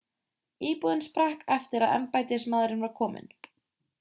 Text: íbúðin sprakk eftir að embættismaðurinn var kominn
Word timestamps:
íbúðin 0.69 1.03
sprakk 1.07 1.43
eftir 1.57 1.85
að 1.87 1.93
embættismaðurinn 1.99 2.83
var 2.87 2.95
kominn 3.03 3.31